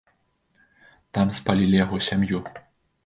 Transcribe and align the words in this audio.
Там 1.17 1.31
спалілі 1.41 1.77
яго 1.85 2.03
сям'ю. 2.07 2.45